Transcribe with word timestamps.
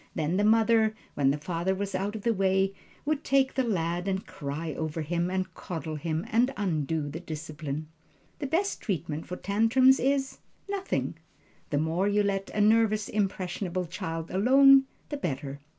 Then 0.15 0.37
the 0.37 0.43
mother, 0.43 0.95
when 1.13 1.29
the 1.29 1.37
father 1.37 1.75
was 1.75 1.93
out 1.93 2.15
of 2.15 2.23
the 2.23 2.33
way, 2.33 2.73
would 3.05 3.23
take 3.23 3.53
the 3.53 3.61
lad 3.63 4.07
and 4.07 4.25
cry 4.25 4.73
over 4.73 5.03
him, 5.03 5.29
and 5.29 5.53
coddle 5.53 5.95
him, 5.95 6.25
and 6.31 6.51
undo 6.57 7.07
the 7.07 7.19
discipline. 7.19 7.87
The 8.39 8.47
best 8.47 8.81
treatment 8.81 9.27
for 9.27 9.35
tantrums 9.35 9.99
is 9.99 10.39
nothing. 10.67 11.19
The 11.69 11.77
more 11.77 12.07
you 12.07 12.23
let 12.23 12.49
a 12.49 12.61
nervous, 12.61 13.09
impressionable 13.09 13.85
child 13.85 14.31
alone, 14.31 14.85
the 15.09 15.17
better. 15.17 15.59